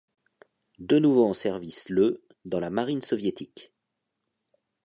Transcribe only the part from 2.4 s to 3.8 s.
dans la Marine soviétique.